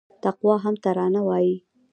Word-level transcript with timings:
تقوا 0.23 0.55
هم 0.63 0.75
ترانه 0.83 1.21
وايي 1.27 1.55